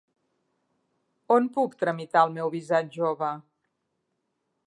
On 1.35 1.49
puc 1.57 1.75
tramitar 1.83 2.25
el 2.29 2.33
meu 2.39 2.51
visat 2.57 2.91
jove? 2.97 3.31